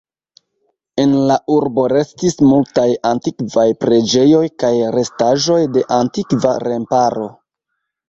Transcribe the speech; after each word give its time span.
En 1.03 1.11
la 1.31 1.35
urbo 1.55 1.83
restis 1.93 2.39
multaj 2.53 2.87
antikvaj 3.11 3.67
preĝejoj 3.87 4.43
kaj 4.65 4.75
restaĵoj 4.99 5.63
de 5.79 5.89
antikva 6.03 6.61
remparo. 6.69 7.33